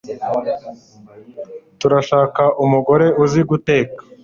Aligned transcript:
Turashaka 1.79 2.43
umugore 2.63 3.05
uzi 3.23 3.41
guteka. 3.49 3.99